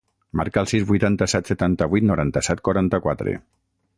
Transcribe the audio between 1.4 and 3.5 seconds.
setanta-vuit, noranta-set, quaranta-quatre.